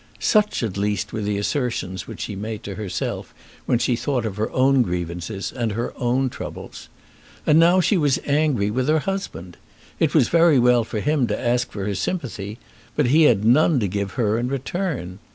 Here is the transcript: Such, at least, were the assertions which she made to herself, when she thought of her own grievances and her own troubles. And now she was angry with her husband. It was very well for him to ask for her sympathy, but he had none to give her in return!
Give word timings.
Such, 0.19 0.63
at 0.63 0.77
least, 0.77 1.13
were 1.13 1.21
the 1.21 1.37
assertions 1.37 2.07
which 2.07 2.21
she 2.21 2.35
made 2.35 2.63
to 2.63 2.73
herself, 2.73 3.35
when 3.67 3.77
she 3.77 3.95
thought 3.95 4.25
of 4.25 4.37
her 4.37 4.49
own 4.51 4.81
grievances 4.81 5.51
and 5.55 5.73
her 5.73 5.93
own 5.95 6.27
troubles. 6.27 6.89
And 7.45 7.59
now 7.59 7.81
she 7.81 7.97
was 7.97 8.17
angry 8.25 8.71
with 8.71 8.87
her 8.87 8.97
husband. 9.01 9.57
It 9.99 10.15
was 10.15 10.27
very 10.27 10.57
well 10.57 10.83
for 10.83 11.01
him 11.01 11.27
to 11.27 11.39
ask 11.39 11.71
for 11.71 11.85
her 11.85 11.93
sympathy, 11.93 12.57
but 12.95 13.05
he 13.13 13.25
had 13.25 13.45
none 13.45 13.79
to 13.79 13.87
give 13.87 14.13
her 14.13 14.39
in 14.39 14.47
return! 14.47 15.19